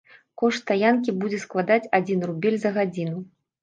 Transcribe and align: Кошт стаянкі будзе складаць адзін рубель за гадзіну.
Кошт 0.41 0.63
стаянкі 0.63 1.15
будзе 1.25 1.43
складаць 1.45 1.81
адзін 2.01 2.19
рубель 2.33 2.61
за 2.67 2.77
гадзіну. 2.83 3.27